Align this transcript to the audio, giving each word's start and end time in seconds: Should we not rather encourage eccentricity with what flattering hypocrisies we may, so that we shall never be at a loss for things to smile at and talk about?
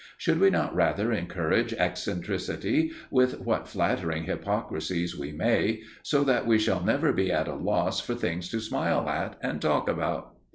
Should 0.17 0.39
we 0.39 0.49
not 0.49 0.73
rather 0.73 1.11
encourage 1.11 1.73
eccentricity 1.75 2.91
with 3.11 3.39
what 3.39 3.67
flattering 3.67 4.23
hypocrisies 4.23 5.15
we 5.15 5.31
may, 5.31 5.83
so 6.01 6.23
that 6.23 6.47
we 6.47 6.57
shall 6.57 6.83
never 6.83 7.13
be 7.13 7.31
at 7.31 7.47
a 7.47 7.53
loss 7.53 7.99
for 7.99 8.15
things 8.15 8.49
to 8.49 8.59
smile 8.59 9.07
at 9.07 9.37
and 9.43 9.61
talk 9.61 9.87
about? 9.87 10.33